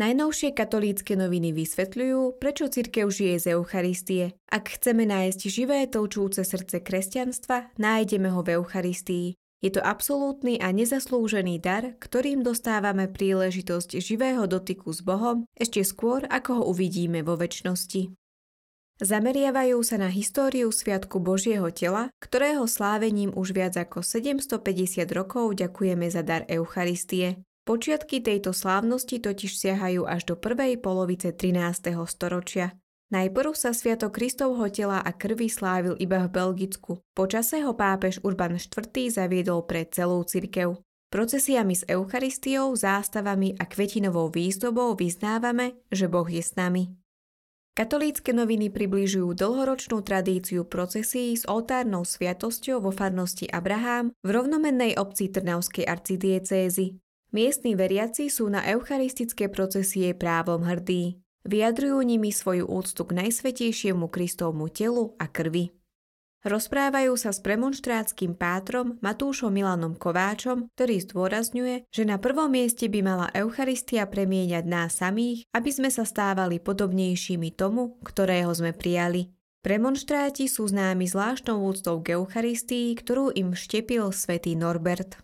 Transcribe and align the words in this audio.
Najnovšie 0.00 0.56
katolícke 0.56 1.12
noviny 1.12 1.52
vysvetľujú, 1.52 2.40
prečo 2.40 2.72
cirkev 2.72 3.12
žije 3.12 3.36
z 3.36 3.46
Eucharistie. 3.52 4.32
Ak 4.48 4.72
chceme 4.72 5.04
nájsť 5.04 5.40
živé 5.52 5.84
tlčúce 5.84 6.40
srdce 6.40 6.80
kresťanstva, 6.80 7.76
nájdeme 7.76 8.32
ho 8.32 8.40
v 8.40 8.56
Eucharistii. 8.56 9.36
Je 9.60 9.68
to 9.68 9.84
absolútny 9.84 10.56
a 10.56 10.72
nezaslúžený 10.72 11.60
dar, 11.60 12.00
ktorým 12.00 12.40
dostávame 12.40 13.12
príležitosť 13.12 14.00
živého 14.00 14.48
dotyku 14.48 14.88
s 14.88 15.04
Bohom 15.04 15.44
ešte 15.52 15.84
skôr, 15.84 16.24
ako 16.32 16.64
ho 16.64 16.72
uvidíme 16.72 17.20
vo 17.20 17.36
väčšnosti. 17.36 18.16
Zameriavajú 19.04 19.84
sa 19.84 20.00
na 20.00 20.08
históriu 20.08 20.72
Sviatku 20.72 21.20
Božieho 21.20 21.68
tela, 21.76 22.08
ktorého 22.24 22.64
slávením 22.64 23.36
už 23.36 23.52
viac 23.52 23.76
ako 23.76 24.00
750 24.00 25.04
rokov 25.12 25.60
ďakujeme 25.60 26.08
za 26.08 26.24
dar 26.24 26.48
Eucharistie. 26.48 27.44
Počiatky 27.68 28.24
tejto 28.24 28.56
slávnosti 28.56 29.20
totiž 29.20 29.52
siahajú 29.52 30.08
až 30.08 30.32
do 30.32 30.34
prvej 30.34 30.80
polovice 30.80 31.36
13. 31.36 31.92
storočia. 32.08 32.72
Najprv 33.10 33.52
sa 33.58 33.74
Sviatok 33.74 34.16
Kristovho 34.16 34.70
tela 34.70 35.02
a 35.02 35.10
krvi 35.10 35.50
slávil 35.50 35.98
iba 35.98 36.22
v 36.24 36.30
Belgicku. 36.30 37.02
Počase 37.10 37.58
ho 37.66 37.74
pápež 37.74 38.22
Urban 38.22 38.54
IV. 38.54 38.86
zaviedol 39.10 39.66
pre 39.66 39.82
celú 39.90 40.22
cirkev. 40.22 40.78
Procesiami 41.10 41.74
s 41.74 41.82
Eucharistiou, 41.90 42.70
zástavami 42.70 43.58
a 43.58 43.66
kvetinovou 43.66 44.30
výzdobou 44.30 44.94
vyznávame, 44.94 45.74
že 45.90 46.06
Boh 46.06 46.30
je 46.30 46.38
s 46.38 46.54
nami. 46.54 46.86
Katolícke 47.74 48.30
noviny 48.30 48.70
približujú 48.70 49.34
dlhoročnú 49.34 50.06
tradíciu 50.06 50.62
procesí 50.62 51.34
s 51.34 51.42
oltárnou 51.50 52.06
sviatosťou 52.06 52.78
vo 52.78 52.94
farnosti 52.94 53.50
Abraham 53.50 54.14
v 54.22 54.28
rovnomennej 54.30 54.94
obci 55.02 55.34
Trnavskej 55.34 55.82
arcidiecézy. 55.82 56.94
Miestni 57.30 57.78
veriaci 57.78 58.26
sú 58.26 58.50
na 58.50 58.66
eucharistické 58.66 59.46
procesie 59.46 60.18
právom 60.18 60.66
hrdí. 60.66 61.22
Vyjadrujú 61.46 62.02
nimi 62.02 62.34
svoju 62.34 62.66
úctu 62.66 63.06
k 63.06 63.22
najsvetejšiemu 63.22 64.10
Kristovmu 64.10 64.66
telu 64.66 65.14
a 65.14 65.30
krvi. 65.30 65.70
Rozprávajú 66.40 67.14
sa 67.14 67.30
s 67.30 67.38
premonštrátským 67.38 68.34
pátrom 68.34 68.98
Matúšom 68.98 69.52
Milanom 69.52 69.94
Kováčom, 69.94 70.72
ktorý 70.74 71.04
zdôrazňuje, 71.06 71.86
že 71.92 72.02
na 72.02 72.18
prvom 72.18 72.50
mieste 72.50 72.90
by 72.90 73.00
mala 73.04 73.26
Eucharistia 73.30 74.10
premieňať 74.10 74.64
nás 74.66 74.98
samých, 74.98 75.46
aby 75.54 75.70
sme 75.70 75.92
sa 75.92 76.02
stávali 76.02 76.58
podobnejšími 76.58 77.54
tomu, 77.54 78.00
ktorého 78.02 78.50
sme 78.56 78.74
prijali. 78.74 79.30
Premonštráti 79.60 80.48
sú 80.48 80.66
známi 80.66 81.04
zvláštnou 81.06 81.60
úctou 81.62 82.00
k 82.00 82.16
Eucharistii, 82.16 82.96
ktorú 82.96 83.36
im 83.36 83.52
vštepil 83.52 84.08
svätý 84.10 84.56
Norbert 84.56 85.20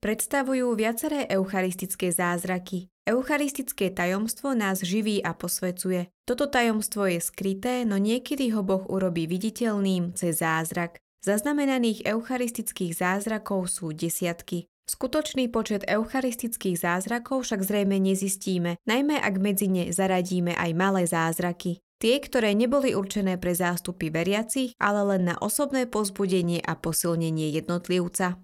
predstavujú 0.00 0.76
viaceré 0.76 1.26
eucharistické 1.30 2.12
zázraky. 2.12 2.88
Eucharistické 3.06 3.94
tajomstvo 3.94 4.54
nás 4.54 4.82
živí 4.82 5.22
a 5.22 5.30
posvecuje. 5.30 6.10
Toto 6.26 6.50
tajomstvo 6.50 7.06
je 7.06 7.22
skryté, 7.22 7.86
no 7.86 7.96
niekedy 8.02 8.50
ho 8.50 8.66
Boh 8.66 8.82
urobí 8.90 9.30
viditeľným 9.30 10.18
cez 10.18 10.42
zázrak. 10.42 10.98
Zaznamenaných 11.22 12.06
eucharistických 12.06 12.98
zázrakov 12.98 13.70
sú 13.70 13.94
desiatky. 13.94 14.66
Skutočný 14.86 15.50
počet 15.50 15.82
eucharistických 15.82 16.78
zázrakov 16.78 17.42
však 17.42 17.66
zrejme 17.66 17.98
nezistíme, 17.98 18.78
najmä 18.86 19.18
ak 19.18 19.34
medzi 19.42 19.66
ne 19.66 19.90
zaradíme 19.90 20.54
aj 20.54 20.70
malé 20.78 21.02
zázraky. 21.10 21.82
Tie, 21.98 22.22
ktoré 22.22 22.54
neboli 22.54 22.94
určené 22.94 23.34
pre 23.40 23.56
zástupy 23.56 24.14
veriacich, 24.14 24.78
ale 24.78 25.02
len 25.16 25.32
na 25.32 25.34
osobné 25.42 25.90
pozbudenie 25.90 26.62
a 26.62 26.78
posilnenie 26.78 27.50
jednotlivca. 27.56 28.38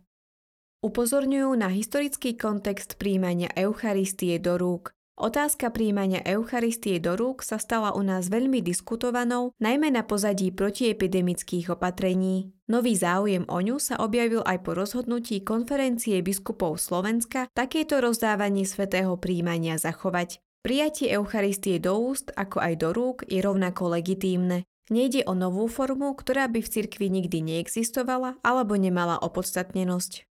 Upozorňujú 0.83 1.55
na 1.55 1.70
historický 1.70 2.34
kontext 2.34 2.98
príjmania 2.98 3.47
Eucharistie 3.55 4.43
do 4.43 4.59
rúk. 4.59 4.91
Otázka 5.15 5.70
príjmania 5.70 6.19
Eucharistie 6.26 6.98
do 6.98 7.15
rúk 7.15 7.47
sa 7.47 7.62
stala 7.62 7.94
u 7.94 8.03
nás 8.03 8.26
veľmi 8.26 8.59
diskutovanou, 8.66 9.54
najmä 9.62 9.94
na 9.94 10.03
pozadí 10.03 10.50
protiepidemických 10.50 11.70
opatrení. 11.70 12.50
Nový 12.66 12.98
záujem 12.98 13.47
o 13.47 13.62
ňu 13.62 13.78
sa 13.78 14.03
objavil 14.03 14.43
aj 14.43 14.59
po 14.66 14.75
rozhodnutí 14.75 15.47
konferencie 15.47 16.19
biskupov 16.19 16.82
Slovenska 16.82 17.47
takéto 17.54 18.03
rozdávanie 18.03 18.66
svetého 18.66 19.14
príjmania 19.22 19.78
zachovať. 19.78 20.43
Prijatie 20.66 21.14
Eucharistie 21.14 21.78
do 21.78 21.94
úst, 21.94 22.34
ako 22.34 22.59
aj 22.59 22.75
do 22.82 22.91
rúk, 22.91 23.22
je 23.31 23.38
rovnako 23.38 23.94
legitímne. 23.94 24.66
Nejde 24.91 25.22
o 25.31 25.38
novú 25.38 25.70
formu, 25.70 26.10
ktorá 26.19 26.50
by 26.50 26.59
v 26.59 26.72
cirkvi 26.75 27.06
nikdy 27.06 27.38
neexistovala 27.38 28.43
alebo 28.43 28.75
nemala 28.75 29.22
opodstatnenosť. 29.22 30.31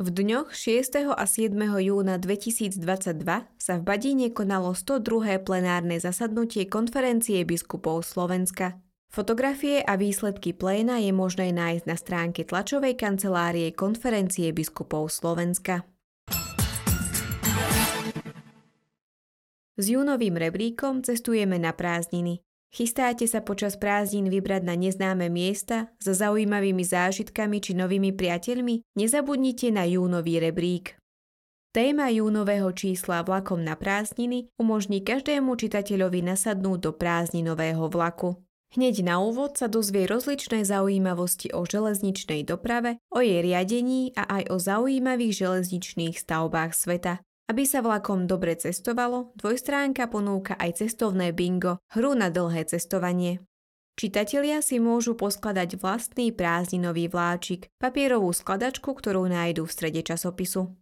V 0.00 0.08
dňoch 0.08 0.56
6. 0.56 1.04
a 1.12 1.24
7. 1.28 1.52
júna 1.52 2.16
2022 2.16 2.80
sa 3.60 3.72
v 3.76 3.82
Badíne 3.84 4.32
konalo 4.32 4.72
102. 4.72 5.36
plenárne 5.44 6.00
zasadnutie 6.00 6.64
konferencie 6.64 7.44
biskupov 7.44 8.00
Slovenska. 8.00 8.80
Fotografie 9.12 9.84
a 9.84 10.00
výsledky 10.00 10.56
pléna 10.56 10.96
je 10.96 11.12
možné 11.12 11.52
nájsť 11.52 11.84
na 11.84 11.96
stránke 12.00 12.40
tlačovej 12.48 12.96
kancelárie 12.96 13.68
konferencie 13.76 14.48
biskupov 14.56 15.12
Slovenska. 15.12 15.84
S 19.76 19.84
júnovým 19.92 20.40
rebríkom 20.40 21.04
cestujeme 21.04 21.60
na 21.60 21.76
prázdniny. 21.76 22.40
Chystáte 22.72 23.28
sa 23.28 23.44
počas 23.44 23.76
prázdnin 23.76 24.32
vybrať 24.32 24.64
na 24.64 24.72
neznáme 24.72 25.28
miesta 25.28 25.92
za 26.00 26.16
zaujímavými 26.16 26.80
zážitkami 26.80 27.60
či 27.60 27.76
novými 27.76 28.16
priateľmi? 28.16 28.96
Nezabudnite 28.96 29.68
na 29.68 29.84
júnový 29.84 30.40
rebrík. 30.40 30.96
Téma 31.76 32.08
júnového 32.08 32.72
čísla 32.72 33.20
vlakom 33.28 33.60
na 33.60 33.76
prázdniny 33.76 34.48
umožní 34.56 35.04
každému 35.04 35.52
čitateľovi 35.52 36.24
nasadnúť 36.24 36.78
do 36.80 36.92
prázdninového 36.96 37.92
vlaku. 37.92 38.40
Hneď 38.72 39.04
na 39.04 39.20
úvod 39.20 39.60
sa 39.60 39.68
dozvie 39.68 40.08
rozličné 40.08 40.64
zaujímavosti 40.64 41.52
o 41.52 41.68
železničnej 41.68 42.40
doprave, 42.48 42.96
o 43.12 43.20
jej 43.20 43.44
riadení 43.44 44.16
a 44.16 44.40
aj 44.40 44.48
o 44.48 44.56
zaujímavých 44.56 45.44
železničných 45.44 46.16
stavbách 46.16 46.72
sveta. 46.72 47.20
Aby 47.52 47.68
sa 47.68 47.84
vlakom 47.84 48.24
dobre 48.24 48.56
cestovalo, 48.56 49.36
dvojstránka 49.36 50.08
ponúka 50.08 50.56
aj 50.56 50.80
cestovné 50.80 51.36
bingo, 51.36 51.84
hru 51.92 52.16
na 52.16 52.32
dlhé 52.32 52.64
cestovanie. 52.64 53.44
Čitatelia 53.92 54.64
si 54.64 54.80
môžu 54.80 55.12
poskladať 55.12 55.76
vlastný 55.76 56.32
prázdninový 56.32 57.12
vláčik, 57.12 57.68
papierovú 57.76 58.32
skladačku, 58.32 58.96
ktorú 58.96 59.28
nájdú 59.28 59.68
v 59.68 59.74
strede 59.76 60.00
časopisu. 60.00 60.72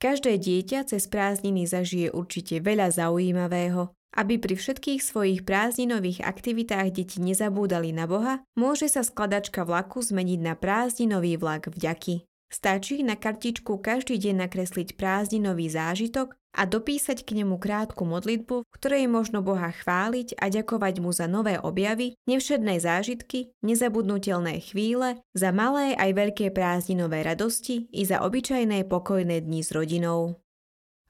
Každé 0.00 0.40
dieťa 0.40 0.88
cez 0.88 1.04
prázdniny 1.12 1.68
zažije 1.68 2.08
určite 2.08 2.56
veľa 2.56 2.88
zaujímavého. 2.88 3.92
Aby 4.16 4.40
pri 4.40 4.56
všetkých 4.56 5.04
svojich 5.04 5.44
prázdninových 5.44 6.24
aktivitách 6.24 6.88
deti 6.88 7.20
nezabúdali 7.20 7.92
na 7.92 8.08
Boha, 8.08 8.40
môže 8.56 8.88
sa 8.88 9.04
skladačka 9.04 9.68
vlaku 9.68 10.00
zmeniť 10.00 10.40
na 10.40 10.56
prázdninový 10.56 11.36
vlak 11.36 11.68
vďaky. 11.68 12.24
Stačí 12.54 13.02
na 13.02 13.18
kartičku 13.18 13.82
každý 13.82 14.14
deň 14.14 14.46
nakresliť 14.46 14.94
prázdninový 14.94 15.66
zážitok 15.74 16.38
a 16.54 16.70
dopísať 16.70 17.26
k 17.26 17.42
nemu 17.42 17.58
krátku 17.58 18.06
modlitbu, 18.06 18.62
v 18.62 18.74
ktorej 18.78 19.10
možno 19.10 19.42
Boha 19.42 19.74
chváliť 19.74 20.38
a 20.38 20.54
ďakovať 20.54 21.02
mu 21.02 21.10
za 21.10 21.26
nové 21.26 21.58
objavy, 21.58 22.14
nevšedné 22.30 22.78
zážitky, 22.78 23.50
nezabudnutelné 23.66 24.62
chvíle, 24.62 25.18
za 25.34 25.50
malé 25.50 25.98
aj 25.98 26.14
veľké 26.14 26.54
prázdninové 26.54 27.26
radosti 27.26 27.90
i 27.90 28.06
za 28.06 28.22
obyčajné 28.22 28.86
pokojné 28.86 29.42
dni 29.42 29.60
s 29.66 29.74
rodinou. 29.74 30.38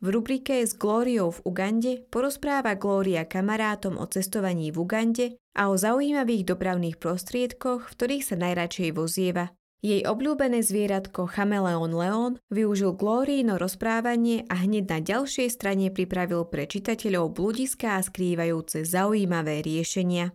V 0.01 0.17
rubrike 0.17 0.65
s 0.65 0.73
Glóriou 0.73 1.29
v 1.29 1.45
Ugande 1.45 2.09
porozpráva 2.09 2.73
Glória 2.73 3.29
kamarátom 3.29 4.01
o 4.01 4.09
cestovaní 4.09 4.73
v 4.73 4.81
Ugande 4.81 5.27
a 5.53 5.69
o 5.69 5.77
zaujímavých 5.77 6.49
dopravných 6.49 6.97
prostriedkoch, 6.97 7.93
v 7.93 7.95
ktorých 8.01 8.25
sa 8.33 8.37
najradšej 8.41 8.97
vozieva. 8.97 9.53
Jej 9.85 10.01
obľúbené 10.09 10.65
zvieratko 10.65 11.29
chameleon 11.29 11.93
Leon 11.93 12.33
využil 12.49 12.97
Glórino 12.97 13.61
rozprávanie 13.61 14.49
a 14.49 14.65
hneď 14.65 14.85
na 14.89 14.99
ďalšej 15.05 15.53
strane 15.53 15.93
pripravil 15.93 16.49
pre 16.49 16.65
čitateľov 16.65 17.37
bludiská 17.37 18.01
a 18.01 18.03
skrývajúce 18.03 18.89
zaujímavé 18.89 19.61
riešenia. 19.61 20.33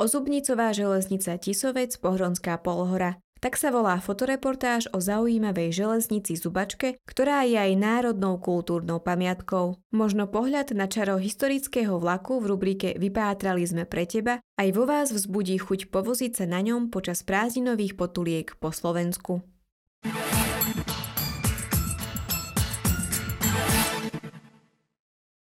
Ozubnicová 0.00 0.72
železnica 0.72 1.36
Tisovec, 1.36 2.00
Pohronská 2.00 2.56
polhora 2.56 3.20
tak 3.46 3.62
sa 3.62 3.70
volá 3.70 4.02
fotoreportáž 4.02 4.90
o 4.90 4.98
zaujímavej 4.98 5.70
železnici 5.70 6.34
Zubačke, 6.34 6.98
ktorá 7.06 7.46
je 7.46 7.54
aj 7.54 7.78
národnou 7.78 8.42
kultúrnou 8.42 8.98
pamiatkou. 8.98 9.78
Možno 9.94 10.26
pohľad 10.26 10.74
na 10.74 10.90
čaro 10.90 11.14
historického 11.14 11.94
vlaku 12.02 12.42
v 12.42 12.50
rubrike 12.50 12.88
Vypátrali 12.98 13.62
sme 13.62 13.86
pre 13.86 14.02
teba 14.02 14.42
aj 14.58 14.74
vo 14.74 14.90
vás 14.90 15.14
vzbudí 15.14 15.62
chuť 15.62 15.94
povoziť 15.94 16.42
sa 16.42 16.50
na 16.50 16.58
ňom 16.58 16.90
počas 16.90 17.22
prázdninových 17.22 17.94
potuliek 17.94 18.50
po 18.58 18.74
Slovensku. 18.74 19.46